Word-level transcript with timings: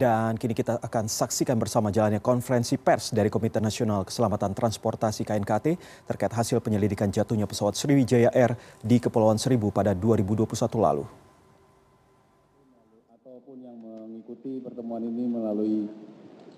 Dan 0.00 0.40
kini 0.40 0.56
kita 0.56 0.80
akan 0.80 1.12
saksikan 1.12 1.60
bersama 1.60 1.92
jalannya 1.92 2.24
konferensi 2.24 2.80
pers 2.80 3.12
dari 3.12 3.28
Komite 3.28 3.60
Nasional 3.60 4.08
Keselamatan 4.08 4.56
Transportasi 4.56 5.28
KNKT 5.28 5.76
terkait 6.08 6.32
hasil 6.32 6.56
penyelidikan 6.64 7.12
jatuhnya 7.12 7.44
pesawat 7.44 7.76
Sriwijaya 7.76 8.32
Air 8.32 8.56
di 8.80 8.96
Kepulauan 8.96 9.36
Seribu 9.36 9.68
pada 9.68 9.92
2021 9.92 10.56
lalu. 10.80 11.04
Ataupun 13.12 13.56
yang 13.60 13.76
mengikuti 13.76 14.64
pertemuan 14.64 15.04
ini 15.04 15.24
melalui 15.28 15.84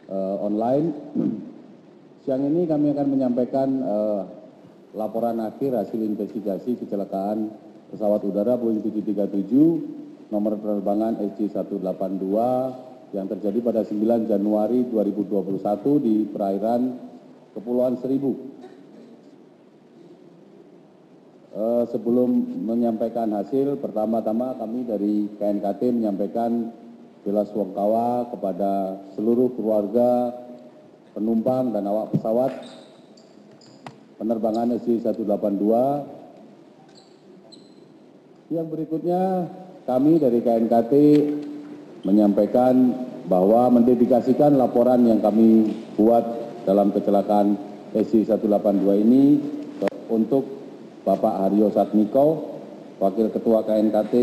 uh, 0.06 0.38
online, 0.38 0.86
siang 2.22 2.46
ini 2.46 2.62
kami 2.70 2.94
akan 2.94 3.06
menyampaikan 3.10 3.68
uh, 3.82 4.22
laporan 4.94 5.42
akhir 5.42 5.74
hasil 5.82 5.98
investigasi 5.98 6.78
kecelakaan 6.78 7.50
pesawat 7.90 8.22
udara 8.22 8.54
Boeing 8.54 8.86
737 8.86 10.30
nomor 10.30 10.54
penerbangan 10.62 11.18
SC182 11.34 12.38
yang 13.12 13.28
terjadi 13.28 13.60
pada 13.60 13.84
9 13.84 14.24
Januari 14.24 14.88
2021 14.88 16.00
di 16.00 16.16
perairan 16.32 16.96
Kepulauan 17.52 18.00
Seribu. 18.00 18.32
Uh, 21.52 21.84
sebelum 21.92 22.32
menyampaikan 22.64 23.28
hasil, 23.36 23.76
pertama-tama 23.76 24.56
kami 24.56 24.88
dari 24.88 25.28
KNKT 25.36 25.92
menyampaikan 25.92 26.72
bela 27.20 27.44
sungkawa 27.44 28.32
kepada 28.32 29.04
seluruh 29.12 29.52
keluarga, 29.52 30.32
penumpang 31.12 31.76
dan 31.76 31.84
awak 31.84 32.16
pesawat 32.16 32.56
penerbangan 34.16 34.80
SC182. 34.80 35.68
Yang 38.48 38.66
berikutnya 38.72 39.52
kami 39.84 40.16
dari 40.16 40.40
KNKT 40.40 40.92
menyampaikan 42.02 42.74
bahwa 43.30 43.78
mendedikasikan 43.78 44.58
laporan 44.58 45.06
yang 45.06 45.22
kami 45.22 45.70
buat 45.94 46.26
dalam 46.66 46.90
kecelakaan 46.90 47.54
SC182 47.94 48.86
ini 49.02 49.38
untuk 50.10 50.44
Bapak 51.02 51.34
Haryo 51.46 51.70
Satmiko, 51.70 52.58
Wakil 52.98 53.30
Ketua 53.34 53.62
KNKT 53.66 54.14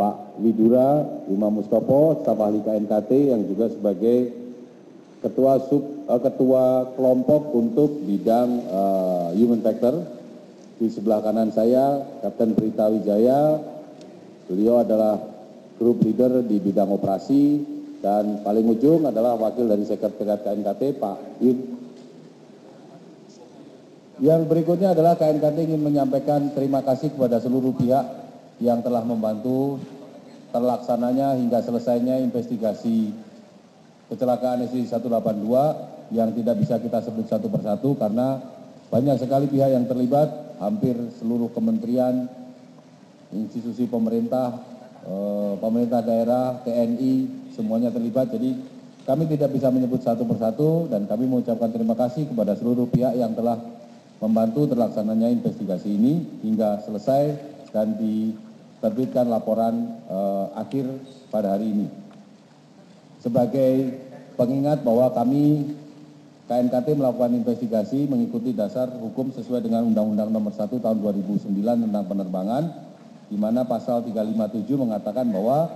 Pak 0.00 0.40
Widura 0.40 1.04
Imam 1.28 1.60
Mustopo, 1.60 2.24
staf 2.24 2.40
ahli 2.40 2.64
KNKT 2.64 3.10
yang 3.36 3.44
juga 3.44 3.68
sebagai 3.68 4.32
ketua 5.20 5.60
sub 5.68 6.08
uh, 6.08 6.16
ketua 6.16 6.96
kelompok 6.96 7.52
untuk 7.52 8.00
bidang 8.08 8.48
uh, 8.72 9.28
human 9.36 9.60
factor. 9.60 10.00
Di 10.80 10.88
sebelah 10.88 11.20
kanan 11.20 11.52
saya 11.52 12.00
Kapten 12.24 12.56
Prita 12.56 12.88
Wijaya, 12.88 13.60
beliau 14.48 14.80
adalah 14.80 15.20
grup 15.76 16.00
leader 16.00 16.40
di 16.40 16.56
bidang 16.56 16.88
operasi 16.88 17.60
dan 18.00 18.40
paling 18.40 18.64
ujung 18.64 19.04
adalah 19.04 19.36
wakil 19.36 19.68
dari 19.68 19.84
sekretariat 19.84 20.40
KNKT 20.40 20.96
Pak 20.96 21.44
Yud 21.44 21.79
yang 24.20 24.44
berikutnya 24.44 24.92
adalah 24.92 25.16
KNKT 25.16 25.56
ingin 25.64 25.80
menyampaikan 25.80 26.52
terima 26.52 26.84
kasih 26.84 27.08
kepada 27.16 27.40
seluruh 27.40 27.72
pihak 27.72 28.04
yang 28.60 28.84
telah 28.84 29.00
membantu 29.00 29.80
terlaksananya 30.52 31.40
hingga 31.40 31.64
selesainya 31.64 32.20
investigasi 32.20 33.16
kecelakaan 34.12 34.68
SC182 34.68 35.48
yang 36.12 36.28
tidak 36.36 36.56
bisa 36.60 36.76
kita 36.76 37.00
sebut 37.00 37.32
satu 37.32 37.48
persatu 37.48 37.96
karena 37.96 38.44
banyak 38.92 39.16
sekali 39.22 39.46
pihak 39.48 39.70
yang 39.72 39.86
terlibat, 39.88 40.58
hampir 40.58 40.98
seluruh 41.22 41.48
kementerian, 41.54 42.26
institusi 43.32 43.86
pemerintah, 43.86 44.58
eh, 45.06 45.52
pemerintah 45.62 46.02
daerah, 46.02 46.58
TNI, 46.66 47.14
semuanya 47.54 47.94
terlibat. 47.94 48.34
Jadi 48.34 48.58
kami 49.06 49.30
tidak 49.30 49.54
bisa 49.54 49.70
menyebut 49.70 50.02
satu 50.02 50.26
persatu 50.26 50.90
dan 50.90 51.06
kami 51.06 51.30
mengucapkan 51.30 51.70
terima 51.72 51.94
kasih 51.94 52.28
kepada 52.28 52.58
seluruh 52.58 52.90
pihak 52.90 53.14
yang 53.14 53.32
telah 53.32 53.79
membantu 54.20 54.68
terlaksananya 54.68 55.32
investigasi 55.32 55.96
ini 55.96 56.44
hingga 56.44 56.84
selesai 56.84 57.40
dan 57.72 57.96
diterbitkan 57.96 59.26
laporan 59.32 59.96
uh, 60.06 60.52
akhir 60.60 60.86
pada 61.32 61.56
hari 61.56 61.72
ini. 61.72 61.86
Sebagai 63.20 63.96
pengingat 64.36 64.84
bahwa 64.84 65.08
kami 65.12 65.72
KNKT 66.50 66.98
melakukan 66.98 67.32
investigasi 67.32 68.10
mengikuti 68.10 68.52
dasar 68.52 68.92
hukum 68.92 69.32
sesuai 69.32 69.64
dengan 69.64 69.86
Undang-Undang 69.88 70.34
Nomor 70.34 70.52
1 70.52 70.68
Tahun 70.68 70.98
2009 70.98 71.46
tentang 71.88 72.04
penerbangan, 72.04 72.64
di 73.30 73.38
mana 73.38 73.64
pasal 73.64 74.02
357 74.02 74.66
mengatakan 74.74 75.30
bahwa 75.30 75.70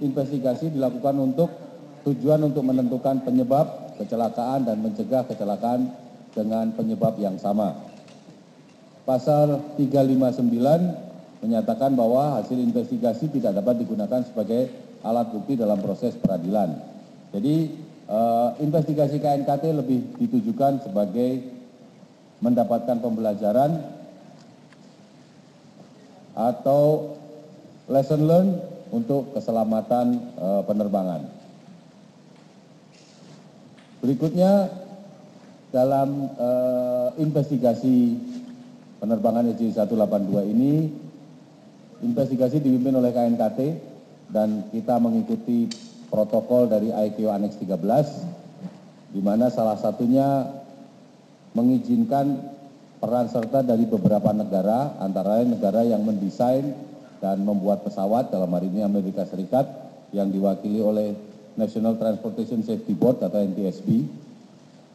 investigasi 0.00 0.72
dilakukan 0.72 1.16
untuk 1.18 1.50
tujuan 2.06 2.38
untuk 2.46 2.62
menentukan 2.62 3.18
penyebab 3.26 3.98
kecelakaan 3.98 4.62
dan 4.62 4.78
mencegah 4.78 5.26
kecelakaan 5.26 6.05
dengan 6.36 6.68
penyebab 6.76 7.16
yang 7.16 7.40
sama. 7.40 7.72
Pasal 9.08 9.72
359 9.80 11.40
menyatakan 11.40 11.96
bahwa 11.96 12.36
hasil 12.36 12.60
investigasi 12.60 13.32
tidak 13.32 13.56
dapat 13.56 13.80
digunakan 13.80 14.20
sebagai 14.20 14.68
alat 15.00 15.32
bukti 15.32 15.56
dalam 15.56 15.80
proses 15.80 16.12
peradilan. 16.20 16.76
Jadi 17.32 17.56
eh, 18.04 18.48
investigasi 18.60 19.16
KNKT 19.16 19.64
lebih 19.72 19.98
ditujukan 20.20 20.84
sebagai 20.84 21.56
mendapatkan 22.44 23.00
pembelajaran 23.00 23.80
atau 26.36 27.16
lesson 27.88 28.28
learned 28.28 28.60
untuk 28.92 29.32
keselamatan 29.32 30.20
eh, 30.36 30.62
penerbangan. 30.66 31.22
Berikutnya 34.02 34.68
dalam 35.76 36.32
uh, 36.40 37.12
investigasi 37.20 38.16
penerbangan 38.96 39.52
SJ182 39.52 40.32
ini, 40.48 40.88
investigasi 42.00 42.64
dipimpin 42.64 42.96
oleh 42.96 43.12
KNKT 43.12 43.60
dan 44.32 44.72
kita 44.72 44.96
mengikuti 44.96 45.68
protokol 46.08 46.64
dari 46.64 46.88
IQ 46.88 47.28
Annex 47.28 47.60
13, 47.60 49.12
di 49.12 49.20
mana 49.20 49.52
salah 49.52 49.76
satunya 49.76 50.48
mengizinkan 51.52 52.56
peran 52.96 53.28
serta 53.28 53.60
dari 53.60 53.84
beberapa 53.84 54.32
negara, 54.32 54.96
antara 55.04 55.44
lain 55.44 55.60
negara 55.60 55.84
yang 55.84 56.00
mendesain 56.08 56.72
dan 57.20 57.44
membuat 57.44 57.84
pesawat, 57.84 58.32
dalam 58.32 58.48
hari 58.48 58.72
ini 58.72 58.80
Amerika 58.80 59.28
Serikat, 59.28 59.68
yang 60.16 60.32
diwakili 60.32 60.80
oleh 60.80 61.12
National 61.60 62.00
Transportation 62.00 62.64
Safety 62.64 62.96
Board 62.96 63.20
atau 63.20 63.44
NTSB, 63.44 64.24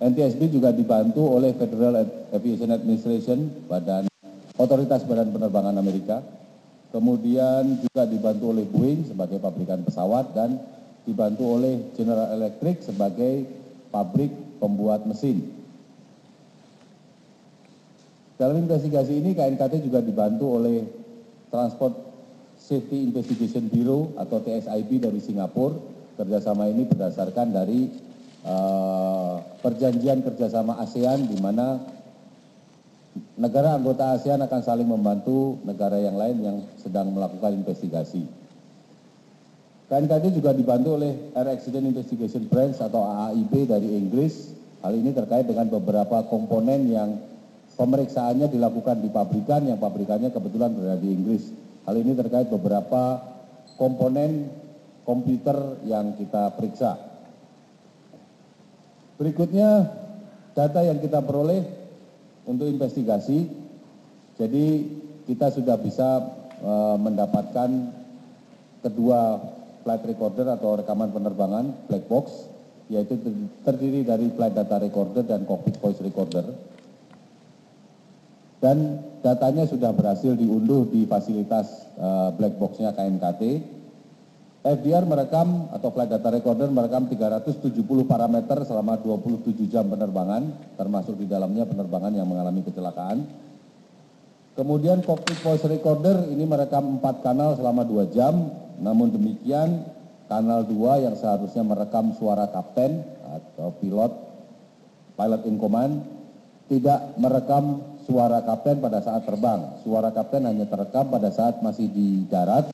ntsb 0.02 0.50
juga 0.50 0.74
dibantu 0.74 1.30
oleh 1.30 1.54
federal 1.54 2.02
aviation 2.34 2.74
administration 2.74 3.54
badan 3.70 4.10
otoritas 4.58 5.06
badan 5.06 5.30
penerbangan 5.30 5.78
amerika. 5.78 6.26
Kemudian 6.92 7.80
juga 7.80 8.04
dibantu 8.04 8.52
oleh 8.52 8.68
boeing 8.68 9.08
sebagai 9.08 9.40
pabrikan 9.40 9.80
pesawat 9.86 10.36
dan 10.36 10.60
dibantu 11.08 11.56
oleh 11.56 11.94
general 11.96 12.36
electric 12.36 12.84
sebagai 12.84 13.48
pabrik 13.94 14.34
pembuat 14.60 15.08
mesin. 15.08 15.40
Dalam 18.36 18.58
investigasi 18.58 19.22
ini 19.22 19.38
knkt 19.38 19.86
juga 19.86 20.02
dibantu 20.02 20.58
oleh 20.58 20.84
transport 21.54 21.94
safety 22.58 23.06
investigation 23.06 23.70
bureau 23.70 24.18
atau 24.18 24.42
tsib 24.42 24.92
dari 24.98 25.22
singapura. 25.22 25.78
Kerjasama 26.12 26.68
ini 26.68 26.86
berdasarkan 26.86 27.56
dari 27.56 28.11
perjanjian 29.62 30.26
kerjasama 30.26 30.82
asean 30.82 31.30
di 31.30 31.38
mana 31.38 31.78
negara 33.38 33.78
anggota 33.78 34.18
asean 34.18 34.42
akan 34.42 34.62
saling 34.66 34.90
membantu 34.90 35.62
negara 35.68 36.02
yang 36.02 36.18
lain 36.18 36.38
yang 36.42 36.58
sedang 36.82 37.14
melakukan 37.14 37.54
investigasi. 37.54 38.26
Knkt 39.92 40.26
juga 40.32 40.56
dibantu 40.56 40.96
oleh 40.96 41.36
air 41.36 41.48
accident 41.52 41.84
investigation 41.84 42.48
branch 42.48 42.80
atau 42.80 43.04
aaib 43.04 43.52
dari 43.68 43.92
inggris. 43.92 44.56
Hal 44.82 44.98
ini 44.98 45.12
terkait 45.12 45.46
dengan 45.46 45.68
beberapa 45.68 46.26
komponen 46.32 46.90
yang 46.90 47.20
pemeriksaannya 47.76 48.50
dilakukan 48.50 49.04
di 49.04 49.12
pabrikan 49.12 49.68
yang 49.68 49.78
pabrikannya 49.78 50.32
kebetulan 50.32 50.74
berada 50.74 50.98
di 50.98 51.12
inggris. 51.12 51.52
Hal 51.84 52.00
ini 52.00 52.16
terkait 52.16 52.48
beberapa 52.48 53.20
komponen 53.76 54.48
komputer 55.04 55.84
yang 55.84 56.16
kita 56.16 56.56
periksa 56.56 57.11
berikutnya 59.22 59.86
data 60.58 60.82
yang 60.82 60.98
kita 60.98 61.22
peroleh 61.22 61.62
untuk 62.50 62.66
investigasi. 62.66 63.46
Jadi 64.42 64.66
kita 65.30 65.54
sudah 65.54 65.78
bisa 65.78 66.26
mendapatkan 66.98 67.70
kedua 68.82 69.38
flight 69.86 70.04
recorder 70.10 70.50
atau 70.50 70.82
rekaman 70.82 71.14
penerbangan 71.14 71.70
black 71.86 72.10
box 72.10 72.50
yaitu 72.90 73.16
terdiri 73.62 74.02
dari 74.02 74.34
flight 74.34 74.58
data 74.58 74.82
recorder 74.82 75.22
dan 75.22 75.46
cockpit 75.46 75.78
voice 75.78 76.02
recorder. 76.02 76.44
Dan 78.62 79.02
datanya 79.22 79.70
sudah 79.70 79.94
berhasil 79.94 80.34
diunduh 80.34 80.90
di 80.90 81.06
fasilitas 81.06 81.86
black 82.42 82.58
box-nya 82.58 82.94
knkt 82.94 83.42
fdr 84.62 85.04
merekam 85.10 85.74
atau 85.74 85.90
flight 85.90 86.14
data 86.14 86.30
recorder 86.30 86.70
merekam 86.70 87.10
370 87.10 87.82
parameter 88.06 88.62
selama 88.62 89.02
27 89.02 89.58
jam 89.66 89.90
penerbangan 89.90 90.54
termasuk 90.78 91.18
di 91.18 91.26
dalamnya 91.26 91.66
penerbangan 91.66 92.14
yang 92.14 92.30
mengalami 92.30 92.62
kecelakaan. 92.62 93.26
Kemudian 94.52 95.02
cockpit 95.02 95.42
voice 95.42 95.66
recorder 95.66 96.30
ini 96.30 96.46
merekam 96.46 97.02
4 97.02 97.26
kanal 97.26 97.58
selama 97.58 97.82
2 97.88 98.14
jam. 98.14 98.54
Namun 98.82 99.14
demikian 99.14 99.86
kanal 100.30 100.66
2 100.66 101.06
yang 101.10 101.16
seharusnya 101.18 101.66
merekam 101.66 102.14
suara 102.18 102.46
kapten 102.50 103.02
atau 103.26 103.74
pilot 103.82 104.14
pilot 105.18 105.42
in 105.50 105.58
command 105.58 105.94
tidak 106.70 107.18
merekam 107.18 107.82
suara 108.06 108.46
kapten 108.46 108.78
pada 108.78 109.02
saat 109.02 109.26
terbang. 109.26 109.82
Suara 109.82 110.14
kapten 110.14 110.46
hanya 110.46 110.70
terekam 110.70 111.10
pada 111.10 111.34
saat 111.34 111.60
masih 111.66 111.90
di 111.90 112.26
darat 112.30 112.71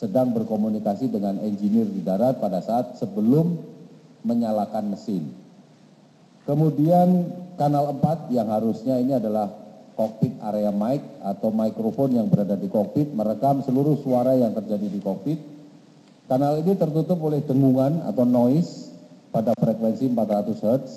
sedang 0.00 0.32
berkomunikasi 0.32 1.12
dengan 1.12 1.36
engineer 1.44 1.84
di 1.84 2.00
darat 2.00 2.40
pada 2.40 2.64
saat 2.64 2.96
sebelum 2.96 3.60
menyalakan 4.24 4.96
mesin. 4.96 5.28
Kemudian 6.48 7.28
kanal 7.60 7.92
4 8.00 8.32
yang 8.32 8.48
harusnya 8.48 8.96
ini 8.96 9.12
adalah 9.20 9.52
cockpit 10.00 10.32
area 10.40 10.72
mic 10.72 11.04
atau 11.20 11.52
mikrofon 11.52 12.16
yang 12.16 12.32
berada 12.32 12.56
di 12.56 12.72
cockpit 12.72 13.12
merekam 13.12 13.60
seluruh 13.60 14.00
suara 14.00 14.32
yang 14.32 14.56
terjadi 14.56 14.88
di 14.88 14.96
cockpit 15.04 15.36
kanal 16.24 16.56
ini 16.56 16.72
tertutup 16.72 17.20
oleh 17.20 17.44
dengungan 17.44 18.00
atau 18.08 18.24
noise 18.24 18.88
pada 19.28 19.52
frekuensi 19.52 20.08
400 20.08 20.56
Hz 20.56 20.92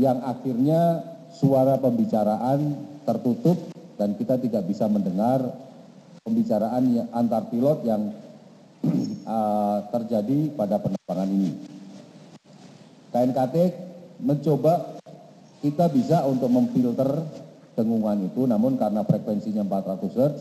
yang 0.00 0.24
akhirnya 0.24 1.04
suara 1.36 1.76
pembicaraan 1.76 2.72
tertutup 3.04 3.60
dan 4.00 4.16
kita 4.16 4.40
tidak 4.40 4.64
bisa 4.64 4.88
mendengar 4.88 5.44
pembicaraan 6.24 7.08
antar 7.12 7.52
pilot 7.52 7.84
yang 7.84 8.10
terjadi 9.92 10.56
pada 10.56 10.80
penerbangan 10.80 11.28
ini. 11.28 11.52
Knkt 13.12 13.56
mencoba 14.24 14.98
kita 15.60 15.86
bisa 15.92 16.24
untuk 16.24 16.50
memfilter 16.50 17.22
dengungan 17.76 18.24
itu 18.24 18.48
namun 18.48 18.80
karena 18.80 19.04
frekuensinya 19.04 19.62
400 19.68 20.10
Hz 20.10 20.34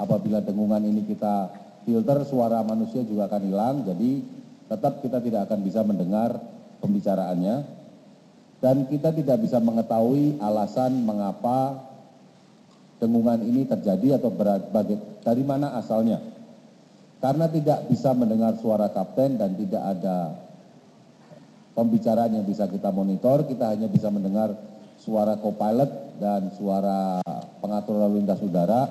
apabila 0.00 0.40
dengungan 0.40 0.82
ini 0.86 1.04
kita 1.04 1.50
filter 1.84 2.24
suara 2.24 2.64
manusia 2.64 3.04
juga 3.04 3.28
akan 3.28 3.42
hilang 3.44 3.76
jadi 3.84 4.10
tetap 4.68 5.04
kita 5.04 5.20
tidak 5.20 5.50
akan 5.50 5.60
bisa 5.60 5.80
mendengar 5.84 6.40
pembicaraannya. 6.80 7.56
Dan 8.64 8.88
kita 8.88 9.12
tidak 9.12 9.44
bisa 9.44 9.60
mengetahui 9.60 10.40
alasan 10.40 11.04
mengapa 11.04 11.84
dengungan 13.04 13.44
ini 13.44 13.68
terjadi 13.68 14.16
atau 14.16 14.32
dari 15.20 15.44
mana 15.44 15.76
asalnya? 15.76 16.24
Karena 17.20 17.44
tidak 17.52 17.88
bisa 17.92 18.16
mendengar 18.16 18.56
suara 18.56 18.88
kapten 18.88 19.36
dan 19.36 19.52
tidak 19.60 19.80
ada 19.84 20.40
pembicaraan 21.76 22.32
yang 22.32 22.46
bisa 22.48 22.64
kita 22.70 22.88
monitor 22.94 23.44
kita 23.44 23.74
hanya 23.74 23.90
bisa 23.90 24.06
mendengar 24.08 24.54
suara 25.00 25.36
co-pilot 25.36 26.16
dan 26.22 26.48
suara 26.54 27.20
pengatur 27.58 27.98
lalu 27.98 28.22
lintas 28.22 28.40
udara 28.40 28.88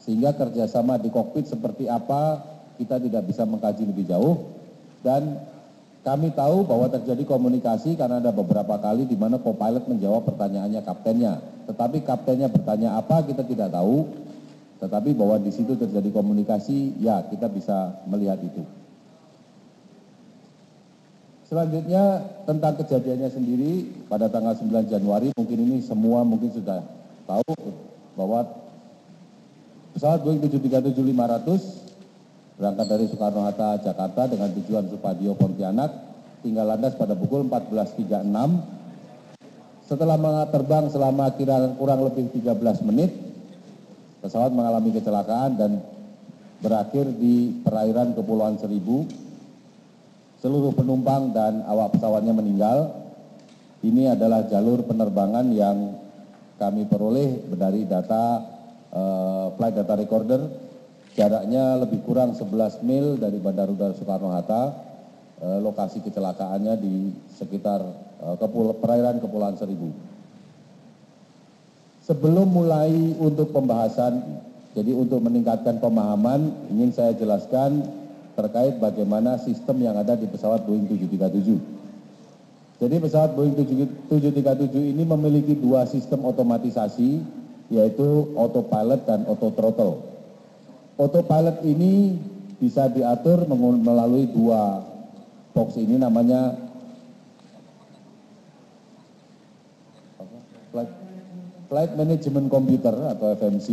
sehingga 0.00 0.32
kerjasama 0.32 0.96
di 0.96 1.12
kokpit 1.12 1.50
seperti 1.50 1.90
apa 1.90 2.40
kita 2.80 2.96
tidak 2.96 3.28
bisa 3.28 3.44
mengkaji 3.44 3.84
lebih 3.84 4.08
jauh. 4.08 4.56
Dan 5.04 5.36
kami 6.00 6.32
tahu 6.32 6.64
bahwa 6.64 6.88
terjadi 6.88 7.28
komunikasi 7.28 7.92
karena 7.92 8.24
ada 8.24 8.32
beberapa 8.32 8.80
kali 8.80 9.04
di 9.04 9.20
mana 9.20 9.36
co-pilot 9.36 9.84
menjawab 9.84 10.24
pertanyaannya 10.32 10.80
kaptennya. 10.80 11.44
Tetapi 11.68 12.00
kaptennya 12.08 12.48
bertanya 12.48 12.96
apa 12.96 13.20
kita 13.28 13.44
tidak 13.44 13.68
tahu. 13.68 14.08
Tetapi 14.80 15.12
bahwa 15.12 15.36
di 15.36 15.52
situ 15.52 15.76
terjadi 15.76 16.08
komunikasi 16.08 16.96
ya 17.04 17.20
kita 17.28 17.52
bisa 17.52 18.00
melihat 18.08 18.40
itu. 18.40 18.64
Selanjutnya 21.52 22.24
tentang 22.48 22.80
kejadiannya 22.80 23.28
sendiri 23.28 23.72
pada 24.08 24.32
tanggal 24.32 24.56
9 24.56 24.86
Januari 24.88 25.34
mungkin 25.36 25.58
ini 25.68 25.76
semua 25.84 26.24
mungkin 26.24 26.48
sudah 26.54 26.80
tahu 27.28 27.54
bahwa 28.16 28.46
pesawat 29.92 30.22
Boeing 30.24 30.40
737-500 30.48 31.89
berangkat 32.60 32.92
dari 32.92 33.08
Soekarno-Hatta, 33.08 33.80
Jakarta 33.80 34.28
dengan 34.28 34.52
tujuan 34.52 34.84
Supadio, 34.92 35.32
Pontianak 35.32 36.12
tinggal 36.44 36.68
landas 36.68 36.92
pada 36.92 37.16
pukul 37.16 37.48
14.36 37.48 39.88
setelah 39.88 40.44
terbang 40.52 40.92
selama 40.92 41.32
kira 41.40 41.56
kurang 41.80 42.04
lebih 42.04 42.28
13 42.36 42.84
menit 42.84 43.16
pesawat 44.20 44.52
mengalami 44.52 44.92
kecelakaan 44.92 45.56
dan 45.56 45.80
berakhir 46.60 47.08
di 47.16 47.64
perairan 47.64 48.12
Kepulauan 48.12 48.60
Seribu. 48.60 49.08
Seluruh 50.44 50.76
penumpang 50.76 51.32
dan 51.32 51.64
awak 51.64 51.96
pesawatnya 51.96 52.36
meninggal. 52.36 52.92
Ini 53.80 54.12
adalah 54.12 54.44
jalur 54.44 54.84
penerbangan 54.84 55.48
yang 55.56 55.96
kami 56.60 56.84
peroleh 56.84 57.40
dari 57.56 57.88
data 57.88 58.44
flight 59.56 59.80
data 59.80 59.96
recorder 59.96 60.68
jaraknya 61.20 61.76
lebih 61.84 62.00
kurang 62.08 62.32
11 62.32 62.80
mil 62.80 63.20
dari 63.20 63.36
bandara 63.36 63.68
udara 63.68 63.92
Soekarno-Hatta 63.92 64.88
lokasi 65.60 66.00
kecelakaannya 66.00 66.80
di 66.80 67.12
sekitar 67.36 67.84
perairan 68.80 69.20
Kepulauan 69.20 69.60
Seribu 69.60 69.92
sebelum 72.08 72.48
mulai 72.48 72.92
untuk 73.20 73.52
pembahasan 73.52 74.40
jadi 74.70 74.94
untuk 74.94 75.20
meningkatkan 75.20 75.82
pemahaman 75.82 76.70
ingin 76.70 76.94
saya 76.94 77.12
jelaskan 77.18 77.84
terkait 78.38 78.78
bagaimana 78.78 79.36
sistem 79.42 79.82
yang 79.82 79.98
ada 79.98 80.14
di 80.14 80.30
pesawat 80.30 80.62
Boeing 80.62 80.86
737. 80.86 82.80
Jadi 82.80 82.96
pesawat 83.02 83.34
Boeing 83.36 83.58
737 83.58 84.94
ini 84.94 85.02
memiliki 85.02 85.58
dua 85.58 85.84
sistem 85.90 86.24
otomatisasi 86.24 87.20
yaitu 87.70 88.34
autopilot 88.38 89.04
dan 89.04 89.26
auto 89.26 89.50
throttle. 89.54 90.09
Autopilot 91.00 91.64
ini 91.64 92.12
bisa 92.60 92.92
diatur 92.92 93.48
melalui 93.80 94.28
dua 94.28 94.84
box 95.56 95.80
ini 95.80 95.96
namanya 95.96 96.52
Flight 101.72 101.96
Management 101.96 102.52
Computer 102.52 102.92
atau 103.16 103.32
FMC 103.32 103.68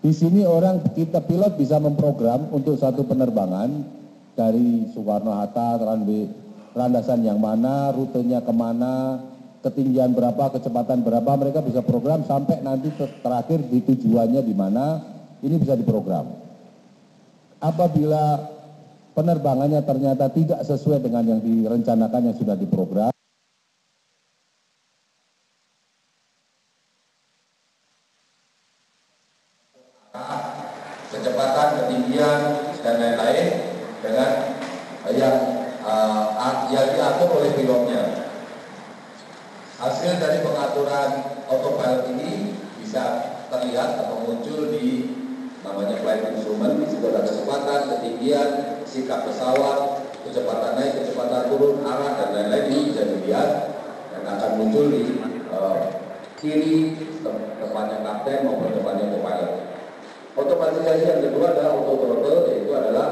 di 0.00 0.12
sini 0.14 0.46
orang 0.46 0.86
kita 0.96 1.20
pilot 1.20 1.60
bisa 1.60 1.76
memprogram 1.76 2.48
untuk 2.48 2.80
satu 2.80 3.04
penerbangan 3.04 3.84
dari 4.32 4.86
Soekarno-Hatta, 4.94 5.82
runway 5.82 6.30
landasan 6.76 7.24
yang 7.24 7.40
mana, 7.40 7.90
rutenya 7.90 8.44
ke 8.44 8.52
mana, 8.52 9.18
ketinggian 9.64 10.12
berapa, 10.12 10.52
kecepatan 10.52 11.02
berapa, 11.02 11.26
mereka 11.40 11.64
bisa 11.64 11.80
program 11.80 12.22
sampai 12.22 12.60
nanti 12.60 12.92
terakhir 13.24 13.64
di 13.66 13.80
tujuannya 13.80 14.44
di 14.44 14.54
mana, 14.54 15.15
ini 15.46 15.56
bisa 15.62 15.78
diprogram. 15.78 16.26
Apabila 17.62 18.36
penerbangannya 19.14 19.80
ternyata 19.86 20.28
tidak 20.28 20.60
sesuai 20.66 21.00
dengan 21.00 21.24
yang 21.24 21.40
direncanakan 21.40 22.20
yang 22.28 22.36
sudah 22.36 22.58
diprogram, 22.58 23.14
kecepatan, 31.08 31.68
ketinggian, 31.80 32.40
dan 32.84 32.94
lain-lain 33.00 33.48
dengan 34.04 34.30
yang 35.14 35.36
yang 36.66 36.88
diatur 36.98 37.30
oleh 37.30 37.54
pilotnya. 37.54 38.02
Hasil 39.76 40.18
dari 40.18 40.42
pengaturan 40.42 41.10
autopilot 41.46 42.10
ini 42.16 42.58
bisa 42.80 43.36
terlihat 43.52 44.02
atau 44.02 44.24
muncul 44.24 44.72
di 44.72 45.14
namanya 45.62 46.00
flight 46.00 46.32
instrument 46.32 46.80
di 46.80 46.86
situ 46.90 47.04
ada 47.12 47.22
kecepatan, 47.22 47.80
ketinggian, 47.92 48.48
sikap 48.88 49.28
pesawat, 49.28 50.08
kecepatan 50.26 50.72
naik, 50.80 50.92
kecepatan 51.02 51.52
turun, 51.52 51.84
arah 51.84 52.12
dan 52.18 52.28
lain-lain 52.34 52.66
ini 52.72 52.80
bisa 52.90 53.02
dilihat 53.04 53.48
dan 54.14 54.22
akan 54.24 54.50
muncul 54.58 54.88
di 54.90 55.20
uh, 55.52 55.76
kiri 56.36 56.92
depannya 57.60 58.04
kapten 58.04 58.44
maupun 58.44 58.76
depannya 58.76 59.12
co-pilot. 59.16 59.52
Otomatisasi 60.36 61.04
yang 61.08 61.20
kedua 61.24 61.56
adalah 61.56 61.72
auto 61.80 61.94
throttle 61.96 62.40
yaitu 62.52 62.72
adalah 62.76 63.08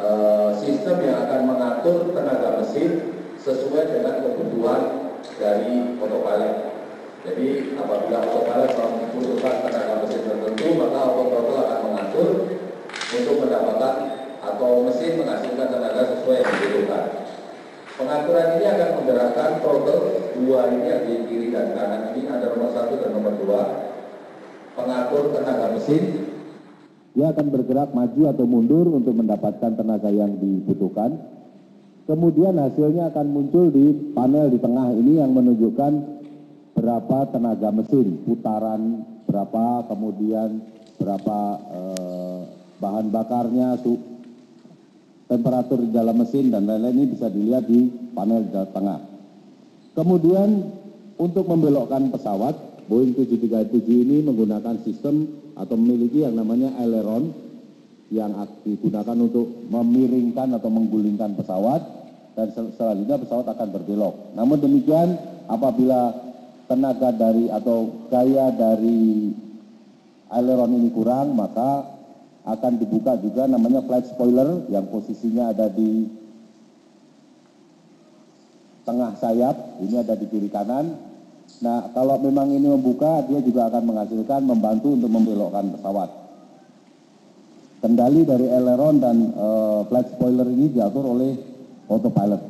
uh, 0.00 0.48
sistem 0.56 1.04
yang 1.04 1.28
akan 1.28 1.40
mengatur 1.52 2.16
tenaga 2.16 2.64
mesin 2.64 3.12
sesuai 3.36 3.92
dengan 3.92 4.24
kebutuhan 4.24 4.80
dari 5.36 6.00
autopilot. 6.00 6.54
Jadi 7.28 7.76
apabila 7.76 8.18
autopilot 8.24 8.72
membutuhkan 8.72 9.54
tenaga 9.68 9.94
mesin 10.00 10.24
tertentu, 10.24 10.66
maka 10.80 10.98
autopilot 11.12 11.60
akan 11.60 11.80
mengatur 11.92 12.28
untuk 13.06 13.36
mendapatkan 13.44 13.94
atau 14.40 14.70
mesin 14.88 15.20
menghasilkan 15.20 15.68
tenaga 15.68 16.02
sesuai 16.16 16.40
yang 16.40 16.50
dibutuhkan. 16.56 17.04
Pengaturan 17.96 18.48
ini 18.56 18.66
akan 18.68 18.88
menggerakkan 19.00 19.50
throttle 19.60 20.15
dua 20.44 20.60
ini 20.72 20.84
yang 20.84 21.02
di 21.08 21.14
kiri 21.28 21.48
dan 21.54 21.72
kanan 21.72 22.12
ini 22.12 22.28
ada 22.28 22.52
nomor 22.52 22.70
satu 22.76 22.94
dan 23.00 23.10
nomor 23.16 23.34
dua. 23.40 23.62
Pengatur 24.76 25.32
tenaga 25.32 25.72
mesin 25.72 26.26
dia 27.16 27.32
akan 27.32 27.48
bergerak 27.48 27.96
maju 27.96 28.22
atau 28.28 28.44
mundur 28.44 28.92
untuk 28.92 29.16
mendapatkan 29.16 29.72
tenaga 29.72 30.12
yang 30.12 30.36
dibutuhkan. 30.36 31.16
Kemudian 32.04 32.60
hasilnya 32.60 33.08
akan 33.08 33.26
muncul 33.32 33.72
di 33.72 34.12
panel 34.12 34.52
di 34.52 34.60
tengah 34.60 34.92
ini 34.92 35.16
yang 35.16 35.32
menunjukkan 35.32 35.92
berapa 36.76 37.18
tenaga 37.32 37.72
mesin, 37.72 38.20
putaran 38.20 39.00
berapa, 39.24 39.88
kemudian 39.88 40.60
berapa 41.00 41.38
eh, 41.72 42.40
bahan 42.84 43.08
bakarnya, 43.08 43.80
temperatur 45.24 45.88
di 45.88 45.90
dalam 45.96 46.20
mesin 46.20 46.52
dan 46.52 46.68
lain-lain 46.68 47.00
ini 47.00 47.06
bisa 47.16 47.32
dilihat 47.32 47.64
di 47.64 48.12
panel 48.12 48.44
di 48.44 48.52
tengah. 48.76 49.15
Kemudian 49.96 50.76
untuk 51.16 51.48
membelokkan 51.48 52.12
pesawat, 52.12 52.84
Boeing 52.84 53.16
737 53.16 53.82
ini 53.88 54.20
menggunakan 54.20 54.84
sistem 54.84 55.24
atau 55.56 55.74
memiliki 55.80 56.20
yang 56.22 56.36
namanya 56.36 56.76
aileron 56.76 57.32
yang 58.12 58.36
digunakan 58.62 59.16
untuk 59.16 59.66
memiringkan 59.72 60.52
atau 60.54 60.70
menggulingkan 60.70 61.34
pesawat 61.34 61.82
dan 62.36 62.52
selanjutnya 62.52 63.18
pesawat 63.24 63.48
akan 63.56 63.68
berbelok. 63.72 64.36
Namun 64.36 64.60
demikian 64.60 65.16
apabila 65.48 66.12
tenaga 66.68 67.10
dari 67.10 67.48
atau 67.48 68.06
gaya 68.12 68.52
dari 68.52 69.32
aileron 70.30 70.76
ini 70.76 70.92
kurang, 70.92 71.34
maka 71.34 71.96
akan 72.46 72.78
dibuka 72.78 73.18
juga 73.18 73.50
namanya 73.50 73.82
flight 73.82 74.06
spoiler 74.12 74.68
yang 74.70 74.86
posisinya 74.86 75.50
ada 75.50 75.66
di 75.66 76.06
tengah 78.86 79.18
sayap, 79.18 79.82
ini 79.82 79.98
ada 79.98 80.14
di 80.14 80.30
kiri 80.30 80.46
kanan. 80.46 80.94
Nah, 81.58 81.90
kalau 81.90 82.22
memang 82.22 82.54
ini 82.54 82.70
membuka, 82.70 83.26
dia 83.26 83.42
juga 83.42 83.66
akan 83.66 83.82
menghasilkan 83.82 84.46
membantu 84.46 84.94
untuk 84.94 85.10
membelokkan 85.10 85.74
pesawat. 85.74 86.10
Kendali 87.82 88.22
dari 88.22 88.46
aileron 88.46 88.96
dan 89.02 89.16
uh, 89.36 89.84
flight 89.90 90.08
spoiler 90.14 90.46
ini 90.48 90.70
diatur 90.72 91.04
oleh 91.06 91.34
autopilot. 91.90 92.42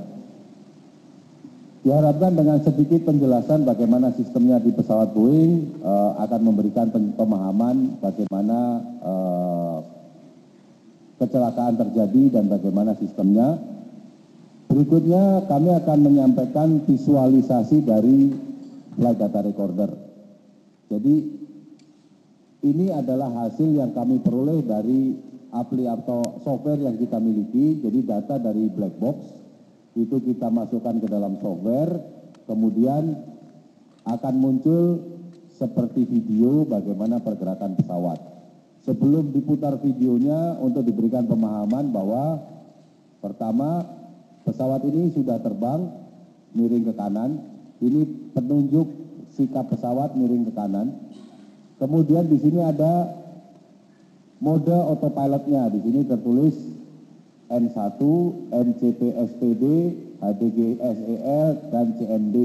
Diharapkan 1.86 2.34
dengan 2.34 2.58
sedikit 2.66 3.06
penjelasan 3.06 3.62
bagaimana 3.62 4.10
sistemnya 4.18 4.58
di 4.58 4.74
pesawat 4.74 5.14
Boeing 5.14 5.82
uh, 5.86 6.18
akan 6.18 6.40
memberikan 6.42 6.90
pemahaman 6.90 8.02
bagaimana 8.02 8.58
uh, 9.06 9.78
kecelakaan 11.22 11.78
terjadi 11.78 12.38
dan 12.38 12.50
bagaimana 12.50 12.98
sistemnya. 12.98 13.75
Berikutnya 14.76 15.48
kami 15.48 15.72
akan 15.72 15.98
menyampaikan 16.04 16.84
visualisasi 16.84 17.80
dari 17.80 18.28
flight 18.92 19.16
data 19.16 19.40
recorder. 19.40 19.88
Jadi 20.92 21.16
ini 22.60 22.92
adalah 22.92 23.32
hasil 23.40 23.72
yang 23.72 23.96
kami 23.96 24.20
peroleh 24.20 24.60
dari 24.60 25.16
aplikasi 25.48 25.88
atau 25.88 26.20
software 26.44 26.84
yang 26.84 27.00
kita 27.00 27.16
miliki, 27.16 27.80
jadi 27.80 28.04
data 28.04 28.36
dari 28.36 28.68
black 28.68 29.00
box 29.00 29.24
itu 29.96 30.20
kita 30.20 30.52
masukkan 30.52 31.00
ke 31.00 31.08
dalam 31.08 31.40
software, 31.40 31.96
kemudian 32.44 33.16
akan 34.04 34.34
muncul 34.36 35.00
seperti 35.56 36.04
video 36.04 36.68
bagaimana 36.68 37.24
pergerakan 37.24 37.80
pesawat. 37.80 38.20
Sebelum 38.84 39.32
diputar 39.32 39.80
videonya 39.80 40.60
untuk 40.60 40.84
diberikan 40.84 41.24
pemahaman 41.24 41.96
bahwa 41.96 42.44
pertama 43.24 44.04
pesawat 44.46 44.86
ini 44.86 45.10
sudah 45.10 45.42
terbang 45.42 45.90
miring 46.54 46.86
ke 46.86 46.94
kanan, 46.94 47.42
ini 47.82 48.30
penunjuk 48.32 48.86
sikap 49.34 49.66
pesawat 49.68 50.14
miring 50.14 50.46
ke 50.46 50.54
kanan. 50.54 50.94
Kemudian 51.76 52.30
di 52.30 52.38
sini 52.40 52.62
ada 52.62 53.10
mode 54.40 54.72
autopilotnya, 54.72 55.68
di 55.74 55.82
sini 55.82 56.00
tertulis 56.08 56.56
N1, 57.52 58.00
MCP 58.48 59.00
SPD, 59.12 59.64
HDG 60.22 60.58
SEL, 60.80 61.46
dan 61.68 61.86
CND. 62.00 62.36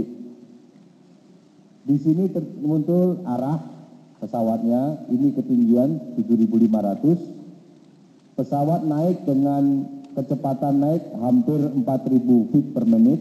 Di 1.82 1.98
sini 1.98 2.30
muncul 2.62 3.26
arah 3.26 3.58
pesawatnya, 4.20 5.08
ini 5.10 5.34
ketinggian 5.34 6.14
7.500. 6.20 8.38
Pesawat 8.38 8.86
naik 8.86 9.26
dengan 9.26 9.90
kecepatan 10.14 10.76
naik 10.80 11.04
hampir 11.20 11.60
4.000 11.60 12.52
feet 12.52 12.68
per 12.76 12.86
menit. 12.88 13.20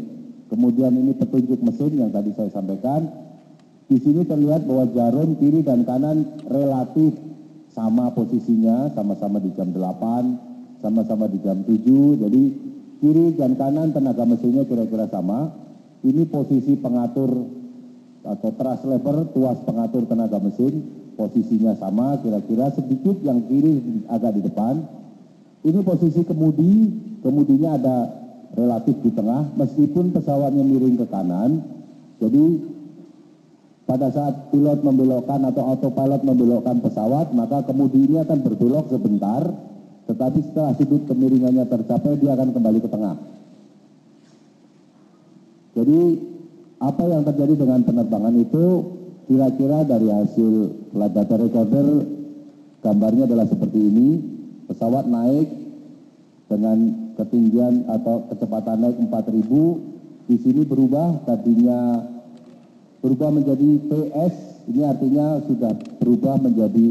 Kemudian 0.51 0.91
ini 0.95 1.15
petunjuk 1.15 1.63
mesin 1.63 1.95
yang 1.95 2.11
tadi 2.11 2.35
saya 2.35 2.51
sampaikan. 2.51 3.07
Di 3.91 3.99
sini 3.99 4.23
terlihat 4.27 4.67
bahwa 4.67 4.87
jarum 4.95 5.39
kiri 5.39 5.63
dan 5.67 5.83
kanan 5.83 6.43
relatif 6.47 7.15
sama 7.71 8.11
posisinya, 8.15 8.91
sama-sama 8.95 9.39
di 9.39 9.51
jam 9.55 9.71
8, 9.71 10.83
sama-sama 10.83 11.27
di 11.31 11.39
jam 11.43 11.63
7, 11.63 12.23
jadi 12.23 12.43
kiri 13.01 13.27
dan 13.35 13.55
kanan 13.55 13.95
tenaga 13.95 14.27
mesinnya 14.27 14.67
kira-kira 14.67 15.07
sama. 15.11 15.55
Ini 16.01 16.27
posisi 16.33 16.81
pengatur 16.81 17.31
atau 18.25 18.51
thrust 18.57 18.85
lever, 18.89 19.33
tuas 19.33 19.59
pengatur 19.65 20.09
tenaga 20.09 20.41
mesin, 20.41 20.87
posisinya 21.17 21.77
sama, 21.77 22.17
kira-kira 22.21 22.73
sedikit 22.73 23.21
yang 23.21 23.45
kiri 23.49 24.07
agak 24.09 24.39
di 24.39 24.43
depan. 24.45 25.00
Ini 25.61 25.81
posisi 25.85 26.25
kemudi, 26.25 26.73
kemudinya 27.21 27.77
ada 27.77 27.97
relatif 28.57 28.97
di 29.05 29.13
tengah, 29.13 29.53
meskipun 29.61 30.11
pesawatnya 30.17 30.65
miring 30.65 30.97
ke 30.97 31.07
kanan. 31.13 31.61
Jadi 32.17 32.45
pada 33.85 34.09
saat 34.09 34.55
pilot 34.55 34.81
membelokkan 34.81 35.45
atau 35.51 35.63
autopilot 35.69 36.23
membelokkan 36.25 36.81
pesawat, 36.81 37.35
maka 37.37 37.67
kemudi 37.69 38.09
ini 38.09 38.17
akan 38.25 38.39
berbelok 38.41 38.89
sebentar, 38.89 39.43
tetapi 40.09 40.39
setelah 40.49 40.73
sudut 40.79 41.05
kemiringannya 41.05 41.69
tercapai, 41.69 42.17
dia 42.17 42.33
akan 42.33 42.49
kembali 42.57 42.79
ke 42.81 42.89
tengah. 42.89 43.17
Jadi 45.77 46.01
apa 46.81 47.03
yang 47.05 47.23
terjadi 47.23 47.55
dengan 47.61 47.81
penerbangan 47.85 48.35
itu 48.41 48.65
kira-kira 49.29 49.85
dari 49.87 50.09
hasil 50.11 50.51
data 50.91 51.37
recorder 51.37 51.87
gambarnya 52.81 53.29
adalah 53.29 53.47
seperti 53.47 53.79
ini. 53.79 54.09
Pesawat 54.71 55.11
naik 55.11 55.51
dengan 56.47 57.11
ketinggian 57.19 57.91
atau 57.91 58.23
kecepatan 58.31 58.87
naik 58.87 58.97
4000 59.03 60.31
di 60.31 60.37
sini 60.39 60.63
berubah 60.63 61.27
tadinya 61.27 62.07
berubah 63.03 63.35
menjadi 63.35 63.71
PS 63.91 64.35
ini 64.71 64.87
artinya 64.87 65.43
sudah 65.43 65.75
berubah 65.99 66.39
menjadi 66.39 66.91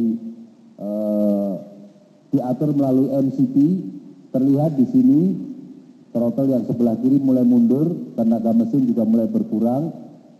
eh, 0.75 1.51
diatur 2.35 2.75
melalui 2.75 3.15
MCP 3.15 3.55
terlihat 4.35 4.75
di 4.75 4.85
sini 4.91 5.21
throttle 6.11 6.51
yang 6.51 6.67
sebelah 6.67 6.99
kiri 6.99 7.17
mulai 7.21 7.47
mundur 7.47 7.95
tenaga 8.19 8.51
mesin 8.51 8.91
juga 8.91 9.07
mulai 9.07 9.31
berkurang 9.31 9.93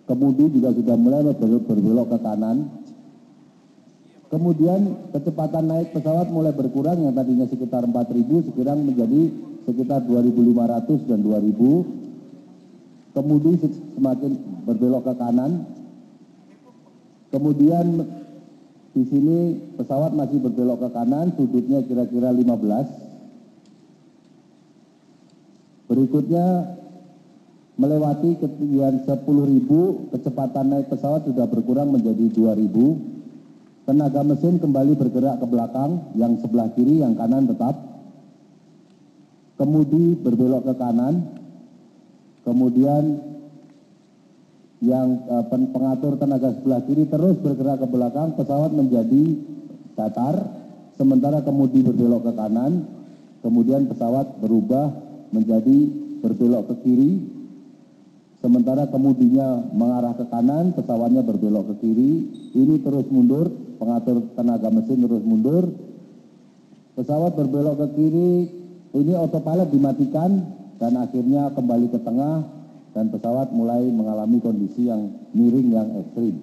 kemudi 0.10 0.50
juga 0.60 0.74
sudah 0.74 0.96
mulai 0.98 1.22
berbelok 1.40 2.08
ke 2.12 2.18
kanan 2.20 2.68
kemudian 4.30 5.10
kecepatan 5.12 5.66
naik 5.66 5.94
pesawat 5.94 6.30
mulai 6.30 6.54
berkurang 6.54 7.02
yang 7.02 7.14
tadinya 7.18 7.48
sekitar 7.50 7.84
4000 7.86 8.54
sekarang 8.54 8.86
menjadi 8.86 9.22
sekitar 9.66 10.02
2500 10.06 11.10
dan 11.10 11.20
2000 11.26 13.18
kemudi 13.18 13.58
semakin 13.98 14.32
berbelok 14.70 15.04
ke 15.10 15.14
kanan 15.18 15.66
kemudian 17.34 18.06
di 18.90 19.06
sini 19.06 19.54
pesawat 19.78 20.18
masih 20.18 20.42
berbelok 20.42 20.82
ke 20.82 20.90
kanan, 20.92 21.32
sudutnya 21.38 21.86
kira-kira 21.86 22.34
15. 22.34 22.90
Berikutnya 25.88 26.76
melewati 27.78 28.36
ketinggian 28.44 29.06
10.000, 29.06 30.12
kecepatan 30.12 30.66
naik 30.74 30.90
pesawat 30.90 31.22
sudah 31.30 31.46
berkurang 31.46 31.94
menjadi 31.94 32.34
2.000. 32.34 33.19
tenaga 33.90 34.22
mesin 34.22 34.62
kembali 34.62 34.94
bergerak 34.94 35.42
ke 35.42 35.50
belakang, 35.50 36.14
yang 36.14 36.38
sebelah 36.38 36.70
kiri, 36.78 37.02
yang 37.02 37.18
kanan 37.18 37.50
tetap. 37.50 37.74
Kemudi 39.58 40.14
berbelok 40.22 40.70
ke 40.70 40.74
kanan, 40.78 41.26
kemudian 42.46 43.18
yang 44.86 45.26
eh, 45.26 45.46
pengatur 45.50 46.22
tenaga 46.22 46.54
sebelah 46.54 46.86
kiri 46.86 47.10
terus 47.10 47.42
bergerak 47.42 47.82
ke 47.82 47.88
belakang, 47.90 48.38
pesawat 48.38 48.72
menjadi 48.78 49.24
datar, 49.98 50.38
sementara 50.94 51.42
kemudi 51.42 51.82
berbelok 51.82 52.30
ke 52.30 52.34
kanan, 52.38 52.86
kemudian 53.42 53.90
pesawat 53.90 54.38
berubah 54.38 54.94
menjadi 55.34 55.78
berbelok 56.22 56.72
ke 56.72 56.76
kiri, 56.86 57.12
sementara 58.38 58.86
kemudinya 58.86 59.66
mengarah 59.74 60.14
ke 60.14 60.30
kanan, 60.30 60.78
pesawatnya 60.78 61.26
berbelok 61.26 61.74
ke 61.74 61.90
kiri, 61.90 62.12
ini 62.54 62.80
terus 62.80 63.10
mundur, 63.12 63.69
pengatur 63.80 64.36
tenaga 64.36 64.68
mesin 64.70 65.08
terus 65.08 65.24
mundur, 65.24 65.72
pesawat 67.00 67.34
berbelok 67.34 67.80
ke 67.80 67.88
kiri, 67.96 68.34
ini 68.94 69.14
autopilot 69.16 69.72
dimatikan 69.72 70.44
dan 70.78 71.00
akhirnya 71.00 71.50
kembali 71.56 71.88
ke 71.88 72.00
tengah 72.04 72.44
dan 72.92 73.08
pesawat 73.08 73.56
mulai 73.56 73.88
mengalami 73.88 74.44
kondisi 74.44 74.92
yang 74.92 75.16
miring 75.32 75.70
yang 75.72 75.88
ekstrim. 76.04 76.36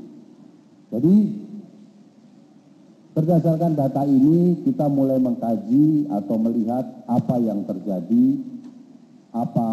Jadi 0.88 1.16
berdasarkan 3.12 3.72
data 3.76 4.02
ini 4.08 4.64
kita 4.64 4.86
mulai 4.88 5.20
mengkaji 5.20 6.08
atau 6.08 6.36
melihat 6.40 6.84
apa 7.08 7.36
yang 7.42 7.64
terjadi, 7.68 8.26
apa 9.36 9.68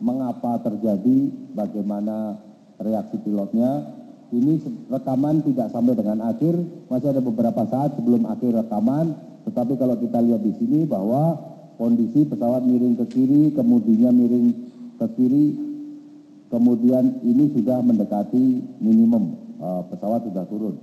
mengapa 0.00 0.60
terjadi, 0.64 1.30
bagaimana 1.52 2.40
reaksi 2.80 3.16
pilotnya. 3.20 3.95
Ini 4.36 4.52
rekaman 4.92 5.40
tidak 5.48 5.72
sampai 5.72 5.96
dengan 5.96 6.28
akhir, 6.28 6.54
masih 6.92 7.08
ada 7.08 7.24
beberapa 7.24 7.64
saat 7.72 7.96
sebelum 7.96 8.28
akhir 8.28 8.52
rekaman. 8.52 9.16
Tetapi 9.48 9.80
kalau 9.80 9.96
kita 9.96 10.20
lihat 10.20 10.44
di 10.44 10.52
sini 10.60 10.84
bahwa 10.84 11.40
kondisi 11.80 12.28
pesawat 12.28 12.60
miring 12.68 13.00
ke 13.00 13.06
kiri, 13.16 13.56
kemudinya 13.56 14.12
miring 14.12 14.52
ke 15.00 15.06
kiri, 15.16 15.46
kemudian 16.52 17.24
ini 17.24 17.48
sudah 17.56 17.80
mendekati 17.80 18.60
minimum 18.84 19.40
uh, 19.56 19.80
pesawat 19.88 20.28
sudah 20.28 20.44
turun. 20.52 20.76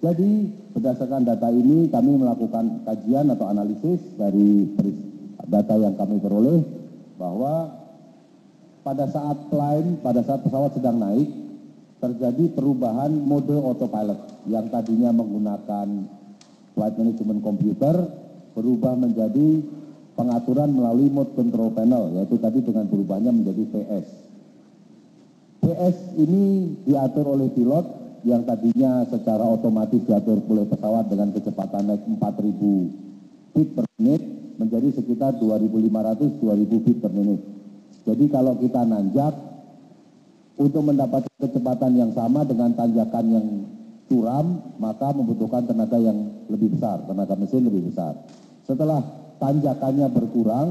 Jadi 0.00 0.30
berdasarkan 0.76 1.24
data 1.24 1.48
ini 1.52 1.88
kami 1.88 2.16
melakukan 2.16 2.84
kajian 2.84 3.32
atau 3.32 3.48
analisis 3.48 4.00
dari 4.16 4.70
data 5.48 5.74
yang 5.76 5.96
kami 5.96 6.20
peroleh 6.20 6.60
bahwa 7.16 7.75
pada 8.86 9.10
saat 9.10 9.50
plane, 9.50 9.98
pada 9.98 10.22
saat 10.22 10.46
pesawat 10.46 10.78
sedang 10.78 11.02
naik, 11.02 11.26
terjadi 11.98 12.54
perubahan 12.54 13.10
mode 13.10 13.58
autopilot 13.58 14.46
yang 14.46 14.70
tadinya 14.70 15.10
menggunakan 15.10 16.06
flight 16.78 16.94
management 16.94 17.42
computer 17.42 18.06
berubah 18.54 18.94
menjadi 18.94 19.58
pengaturan 20.14 20.70
melalui 20.70 21.10
mode 21.10 21.34
control 21.34 21.74
panel, 21.74 22.14
yaitu 22.14 22.38
tadi 22.38 22.62
dengan 22.62 22.86
berubahnya 22.86 23.34
menjadi 23.34 23.62
VS. 23.74 24.06
VS 25.66 25.96
ini 26.22 26.78
diatur 26.86 27.26
oleh 27.26 27.50
pilot 27.50 27.86
yang 28.22 28.46
tadinya 28.46 29.02
secara 29.10 29.42
otomatis 29.50 29.98
diatur 30.06 30.38
oleh 30.46 30.62
pesawat 30.62 31.10
dengan 31.10 31.34
kecepatan 31.34 31.90
naik 31.90 32.06
4000 32.06 33.50
feet 33.50 33.68
per 33.74 33.84
menit 33.98 34.22
menjadi 34.62 34.88
sekitar 34.94 35.42
2500-2000 35.42 36.84
feet 36.86 36.98
per 37.02 37.10
menit. 37.10 37.55
Jadi 38.06 38.24
kalau 38.30 38.54
kita 38.62 38.86
nanjak 38.86 39.34
untuk 40.56 40.82
mendapatkan 40.86 41.36
kecepatan 41.42 41.92
yang 41.98 42.10
sama 42.14 42.46
dengan 42.46 42.70
tanjakan 42.72 43.26
yang 43.28 43.46
curam, 44.06 44.62
maka 44.78 45.10
membutuhkan 45.10 45.66
tenaga 45.66 45.98
yang 45.98 46.30
lebih 46.46 46.78
besar, 46.78 47.02
tenaga 47.04 47.34
mesin 47.34 47.66
lebih 47.66 47.90
besar. 47.90 48.14
Setelah 48.62 49.02
tanjakannya 49.42 50.06
berkurang, 50.14 50.68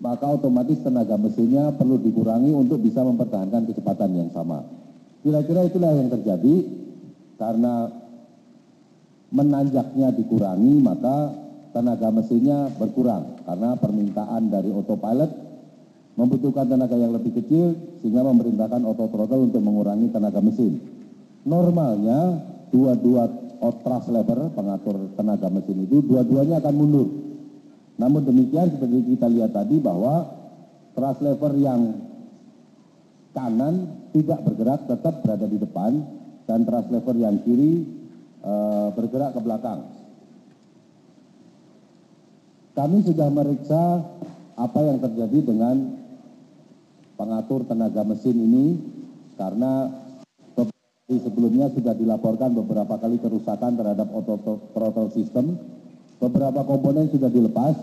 maka 0.00 0.26
otomatis 0.32 0.80
tenaga 0.80 1.20
mesinnya 1.20 1.76
perlu 1.76 2.00
dikurangi 2.00 2.56
untuk 2.56 2.80
bisa 2.80 3.04
mempertahankan 3.04 3.68
kecepatan 3.68 4.10
yang 4.16 4.30
sama. 4.32 4.64
Kira-kira 5.20 5.68
itulah 5.68 5.92
yang 5.92 6.08
terjadi 6.08 6.54
karena 7.36 7.92
menanjaknya 9.28 10.16
dikurangi, 10.16 10.80
maka 10.80 11.36
tenaga 11.76 12.08
mesinnya 12.10 12.72
berkurang 12.80 13.44
karena 13.44 13.76
permintaan 13.76 14.48
dari 14.48 14.72
autopilot 14.72 15.49
membutuhkan 16.20 16.68
tenaga 16.68 17.00
yang 17.00 17.16
lebih 17.16 17.32
kecil 17.40 17.72
sehingga 18.04 18.20
memerintahkan 18.28 18.84
auto 18.84 19.08
throttle 19.08 19.48
untuk 19.48 19.64
mengurangi 19.64 20.12
tenaga 20.12 20.44
mesin. 20.44 20.76
Normalnya 21.48 22.44
dua-dua 22.68 23.24
thrust 23.80 24.12
lever 24.12 24.52
pengatur 24.52 25.16
tenaga 25.16 25.48
mesin 25.48 25.88
itu 25.88 26.04
dua-duanya 26.04 26.60
akan 26.60 26.74
mundur. 26.76 27.08
Namun 27.96 28.28
demikian 28.28 28.68
seperti 28.68 29.16
kita 29.16 29.32
lihat 29.32 29.56
tadi 29.56 29.80
bahwa 29.80 30.28
thrust 30.92 31.24
lever 31.24 31.56
yang 31.56 31.80
kanan 33.32 34.04
tidak 34.12 34.44
bergerak 34.44 34.84
tetap 34.84 35.24
berada 35.24 35.48
di 35.48 35.56
depan 35.56 36.04
dan 36.44 36.68
thrust 36.68 36.92
lever 36.92 37.16
yang 37.16 37.40
kiri 37.40 37.88
e, 38.44 38.52
bergerak 38.92 39.32
ke 39.32 39.40
belakang. 39.40 39.80
Kami 42.76 42.98
sudah 43.08 43.28
meriksa 43.32 44.04
apa 44.56 44.80
yang 44.84 45.00
terjadi 45.00 45.38
dengan 45.52 45.99
pengatur 47.20 47.68
tenaga 47.68 48.00
mesin 48.00 48.32
ini 48.32 48.66
karena 49.36 49.92
sebelumnya 51.04 51.68
sudah 51.68 51.92
dilaporkan 51.92 52.56
beberapa 52.56 52.96
kali 52.96 53.20
kerusakan 53.20 53.76
terhadap 53.76 54.08
throttle 54.72 55.12
system. 55.12 55.60
Beberapa 56.16 56.64
komponen 56.64 57.12
sudah 57.12 57.28
dilepas 57.28 57.76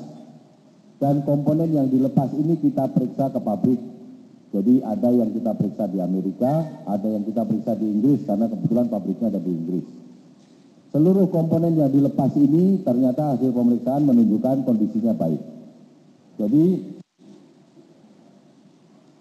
dan 0.98 1.22
komponen 1.22 1.70
yang 1.70 1.86
dilepas 1.90 2.34
ini 2.34 2.58
kita 2.58 2.90
periksa 2.90 3.30
ke 3.30 3.38
pabrik. 3.42 3.82
Jadi 4.54 4.82
ada 4.82 5.10
yang 5.12 5.30
kita 5.30 5.54
periksa 5.54 5.86
di 5.86 6.02
Amerika, 6.02 6.66
ada 6.88 7.06
yang 7.06 7.22
kita 7.22 7.46
periksa 7.46 7.78
di 7.78 7.86
Inggris 7.86 8.26
karena 8.26 8.50
kebetulan 8.50 8.90
pabriknya 8.90 9.28
ada 9.30 9.42
di 9.42 9.52
Inggris. 9.54 9.86
Seluruh 10.94 11.28
komponen 11.30 11.78
yang 11.78 11.92
dilepas 11.92 12.32
ini 12.40 12.82
ternyata 12.82 13.38
hasil 13.38 13.54
pemeriksaan 13.54 14.08
menunjukkan 14.08 14.66
kondisinya 14.66 15.14
baik. 15.14 15.42
Jadi 16.38 16.64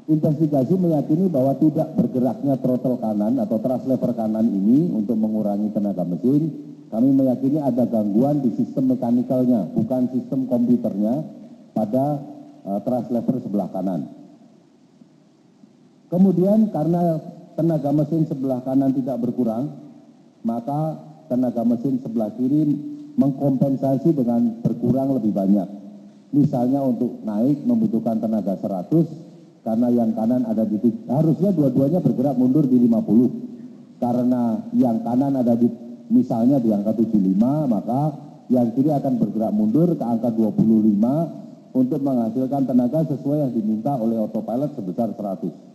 investigasi 0.06 0.78
meyakini 0.78 1.26
bahwa 1.26 1.58
tidak 1.58 1.90
bergeraknya 1.98 2.54
throttle 2.62 2.98
kanan 3.02 3.42
atau 3.42 3.58
thrust 3.58 3.90
lever 3.90 4.14
kanan 4.14 4.46
ini 4.46 4.94
untuk 4.94 5.18
mengurangi 5.18 5.74
tenaga 5.74 6.06
mesin, 6.06 6.54
kami 6.94 7.10
meyakini 7.10 7.58
ada 7.58 7.82
gangguan 7.90 8.38
di 8.38 8.54
sistem 8.54 8.94
mekanikalnya, 8.94 9.66
bukan 9.74 10.06
sistem 10.14 10.46
komputernya 10.46 11.26
pada 11.74 12.22
uh, 12.62 13.02
lever 13.10 13.36
sebelah 13.42 13.66
kanan. 13.74 14.06
Kemudian 16.06 16.70
karena 16.70 17.18
tenaga 17.58 17.90
mesin 17.90 18.30
sebelah 18.30 18.62
kanan 18.62 18.94
tidak 18.94 19.18
berkurang, 19.18 19.74
maka 20.46 21.02
tenaga 21.26 21.66
mesin 21.66 21.98
sebelah 21.98 22.30
kiri 22.38 22.78
mengkompensasi 23.18 24.14
dengan 24.14 24.62
berkurang 24.62 25.18
lebih 25.18 25.34
banyak. 25.34 25.66
Misalnya 26.30 26.78
untuk 26.86 27.26
naik 27.26 27.66
membutuhkan 27.66 28.22
tenaga 28.22 28.54
100, 28.54 29.25
karena 29.66 29.90
yang 29.90 30.14
kanan 30.14 30.46
ada 30.46 30.62
di 30.62 30.78
harusnya 31.10 31.50
dua-duanya 31.50 31.98
bergerak 31.98 32.38
mundur 32.38 32.70
di 32.70 32.78
50 32.86 33.98
karena 33.98 34.62
yang 34.78 35.02
kanan 35.02 35.34
ada 35.34 35.58
di 35.58 35.66
misalnya 36.06 36.62
di 36.62 36.70
angka 36.70 36.94
75 36.94 37.10
maka 37.66 38.14
yang 38.46 38.70
kiri 38.78 38.94
akan 38.94 39.18
bergerak 39.18 39.50
mundur 39.50 39.98
ke 39.98 40.04
angka 40.06 40.30
25 40.30 41.74
untuk 41.74 41.98
menghasilkan 41.98 42.62
tenaga 42.62 43.02
sesuai 43.10 43.38
yang 43.42 43.52
diminta 43.52 43.98
oleh 43.98 44.22
autopilot 44.22 44.78
sebesar 44.78 45.10
100 45.18 45.66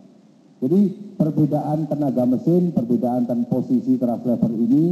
jadi 0.62 0.80
perbedaan 1.20 1.90
tenaga 1.90 2.22
mesin 2.24 2.72
perbedaan 2.72 3.28
dan 3.28 3.44
posisi 3.50 4.00
thrust 4.00 4.24
lever 4.24 4.52
ini 4.56 4.84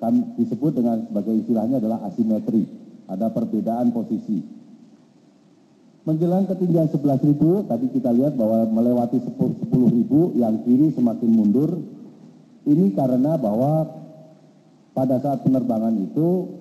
kan 0.00 0.34
disebut 0.40 0.72
dengan 0.72 1.04
sebagai 1.04 1.34
istilahnya 1.44 1.84
adalah 1.84 2.00
asimetri. 2.08 2.64
Ada 3.12 3.28
perbedaan 3.36 3.92
posisi 3.92 4.40
Menjelang 6.06 6.46
ketinggian 6.46 6.88
11.000, 6.90 7.68
tadi 7.68 7.86
kita 7.92 8.10
lihat 8.14 8.38
bahwa 8.38 8.64
melewati 8.70 9.18
10.000 9.18 10.38
yang 10.38 10.54
kiri 10.62 10.94
semakin 10.94 11.30
mundur. 11.30 11.70
Ini 12.68 12.92
karena 12.92 13.34
bahwa 13.40 13.86
pada 14.98 15.22
saat 15.22 15.46
penerbangan 15.46 15.94
itu 15.94 16.58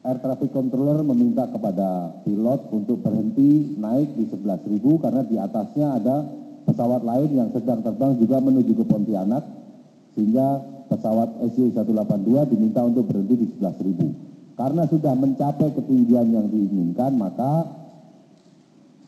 air 0.00 0.16
traffic 0.16 0.48
controller 0.56 1.04
meminta 1.04 1.44
kepada 1.44 2.16
pilot 2.24 2.72
untuk 2.72 3.04
berhenti 3.04 3.76
naik 3.76 4.16
di 4.16 4.24
11.000 4.32 5.02
karena 5.02 5.22
di 5.28 5.36
atasnya 5.36 5.86
ada 6.00 6.16
pesawat 6.64 7.04
lain 7.04 7.30
yang 7.36 7.48
sedang 7.52 7.84
terbang 7.84 8.16
juga 8.16 8.40
menuju 8.40 8.72
ke 8.80 8.84
Pontianak 8.88 9.44
sehingga 10.16 10.64
pesawat 10.88 11.36
SJ182 11.52 12.32
diminta 12.48 12.80
untuk 12.80 13.12
berhenti 13.12 13.44
di 13.44 13.46
11.000. 13.60 14.29
Karena 14.60 14.84
sudah 14.84 15.16
mencapai 15.16 15.72
ketinggian 15.72 16.36
yang 16.36 16.44
diinginkan, 16.52 17.16
maka 17.16 17.64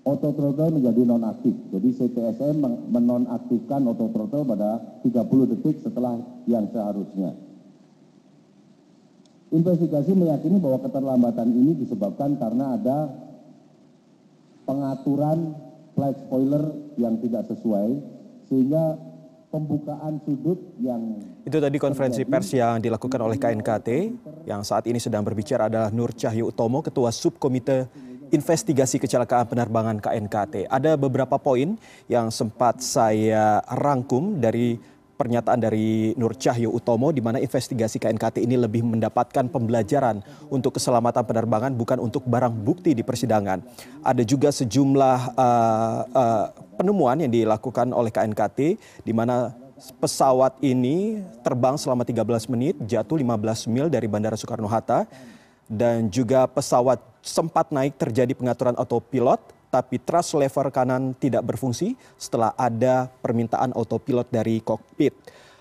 auto 0.02 0.34
throttle 0.34 0.74
menjadi 0.74 1.06
nonaktif. 1.06 1.54
Jadi 1.70 1.94
CTSM 1.94 2.66
menonaktifkan 2.90 3.86
auto 3.86 4.10
throttle 4.10 4.42
pada 4.42 4.82
30 5.06 5.54
detik 5.54 5.78
setelah 5.86 6.18
yang 6.50 6.66
seharusnya. 6.74 7.45
Investigasi 9.46 10.10
meyakini 10.10 10.58
bahwa 10.58 10.82
keterlambatan 10.82 11.54
ini 11.54 11.78
disebabkan 11.78 12.34
karena 12.34 12.74
ada 12.74 12.98
pengaturan 14.66 15.54
flight 15.94 16.18
spoiler 16.26 16.64
yang 16.98 17.14
tidak 17.22 17.46
sesuai 17.46 17.88
sehingga 18.50 18.98
pembukaan 19.48 20.18
sudut 20.26 20.58
yang 20.82 21.22
itu 21.46 21.56
tadi 21.56 21.78
konferensi 21.78 22.26
pers 22.26 22.50
yang 22.52 22.82
dilakukan 22.82 23.22
oleh 23.22 23.38
KNKT 23.38 23.88
yang 24.44 24.66
saat 24.66 24.90
ini 24.90 24.98
sedang 24.98 25.22
berbicara 25.22 25.70
adalah 25.70 25.88
Nur 25.94 26.10
Cahyo 26.12 26.50
Utomo 26.50 26.82
ketua 26.82 27.14
subkomite 27.14 27.88
investigasi 28.34 28.98
kecelakaan 28.98 29.46
penerbangan 29.46 30.02
KNKT 30.02 30.66
ada 30.66 30.98
beberapa 30.98 31.38
poin 31.38 31.78
yang 32.10 32.34
sempat 32.34 32.82
saya 32.82 33.62
rangkum 33.70 34.42
dari 34.42 34.76
pernyataan 35.16 35.58
dari 35.58 36.12
Nur 36.20 36.36
Cahyo 36.36 36.70
Utomo 36.70 37.08
di 37.10 37.24
mana 37.24 37.40
investigasi 37.40 37.96
KNKT 37.96 38.44
ini 38.44 38.60
lebih 38.60 38.84
mendapatkan 38.84 39.48
pembelajaran 39.48 40.20
untuk 40.52 40.76
keselamatan 40.76 41.24
penerbangan 41.24 41.72
bukan 41.72 41.98
untuk 41.98 42.28
barang 42.28 42.52
bukti 42.52 42.92
di 42.92 43.00
persidangan. 43.00 43.64
Ada 44.04 44.22
juga 44.22 44.52
sejumlah 44.52 45.18
uh, 45.34 46.00
uh, 46.12 46.44
penemuan 46.76 47.24
yang 47.24 47.32
dilakukan 47.32 47.90
oleh 47.96 48.12
KNKT 48.12 48.58
di 49.02 49.12
mana 49.16 49.56
pesawat 50.00 50.60
ini 50.60 51.20
terbang 51.40 51.76
selama 51.80 52.04
13 52.04 52.52
menit, 52.52 52.74
jatuh 52.84 53.16
15 53.16 53.72
mil 53.72 53.86
dari 53.88 54.08
Bandara 54.08 54.36
Soekarno-Hatta 54.36 55.08
dan 55.66 56.06
juga 56.12 56.46
pesawat 56.46 57.02
sempat 57.24 57.74
naik 57.74 57.98
terjadi 57.98 58.32
pengaturan 58.38 58.78
autopilot 58.78 59.55
tapi 59.70 60.00
thrust 60.00 60.34
lever 60.38 60.70
kanan 60.70 61.12
tidak 61.18 61.44
berfungsi 61.44 61.98
setelah 62.16 62.54
ada 62.54 63.10
permintaan 63.20 63.74
autopilot 63.74 64.28
dari 64.30 64.62
kokpit. 64.62 65.14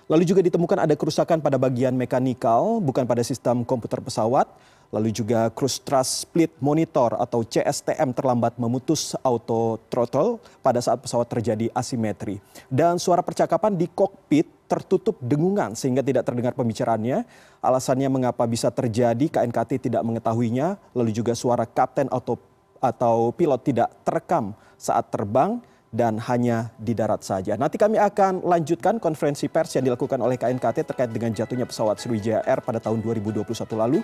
Lalu 0.06 0.22
juga 0.22 0.46
ditemukan 0.46 0.86
ada 0.86 0.94
kerusakan 0.94 1.42
pada 1.42 1.58
bagian 1.58 1.98
mekanikal, 1.98 2.78
bukan 2.78 3.10
pada 3.10 3.26
sistem 3.26 3.66
komputer 3.66 3.98
pesawat. 3.98 4.46
Lalu 4.94 5.10
juga 5.10 5.50
cruise 5.50 5.82
thrust 5.82 6.30
split 6.30 6.54
monitor 6.62 7.18
atau 7.18 7.42
CSTM 7.42 8.14
terlambat 8.14 8.56
memutus 8.62 9.18
auto 9.26 9.82
throttle 9.90 10.38
pada 10.62 10.78
saat 10.78 11.02
pesawat 11.02 11.26
terjadi 11.26 11.74
asimetri. 11.74 12.38
Dan 12.70 13.02
suara 13.02 13.26
percakapan 13.26 13.74
di 13.74 13.90
kokpit 13.90 14.46
tertutup 14.70 15.18
dengungan 15.22 15.74
sehingga 15.74 16.06
tidak 16.06 16.26
terdengar 16.30 16.54
pembicaraannya. 16.54 17.26
Alasannya 17.66 18.10
mengapa 18.14 18.46
bisa 18.46 18.70
terjadi 18.70 19.26
KNKT 19.26 19.90
tidak 19.90 20.06
mengetahuinya. 20.06 20.78
Lalu 20.94 21.12
juga 21.18 21.34
suara 21.34 21.66
kapten 21.66 22.06
auto 22.14 22.38
atau 22.82 23.32
pilot 23.32 23.62
tidak 23.64 23.90
terekam 24.04 24.58
saat 24.76 25.08
terbang 25.14 25.62
dan 25.96 26.20
hanya 26.28 26.76
di 26.76 26.92
darat 26.92 27.24
saja. 27.24 27.56
Nanti 27.56 27.80
kami 27.80 27.96
akan 27.96 28.44
lanjutkan 28.44 29.00
konferensi 29.00 29.48
pers 29.48 29.80
yang 29.80 29.88
dilakukan 29.88 30.20
oleh 30.20 30.36
KNKT 30.36 30.92
terkait 30.92 31.08
dengan 31.08 31.32
jatuhnya 31.32 31.64
pesawat 31.64 31.96
Sriwijaya 32.04 32.44
Air 32.44 32.60
pada 32.60 32.84
tahun 32.84 33.00
2021 33.00 33.48
lalu 33.80 33.94